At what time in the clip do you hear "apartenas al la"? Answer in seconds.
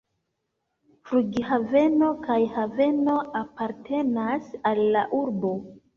3.41-5.09